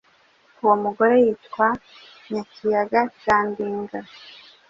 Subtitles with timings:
[0.61, 1.79] Uwo mugore yitwaga
[2.31, 3.99] Nyakiyaga cya Ndinga.